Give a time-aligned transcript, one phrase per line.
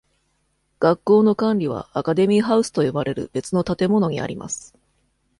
[0.79, 4.73] 学校の管理はアカデミーハウスと呼ばれる別の建物にあります。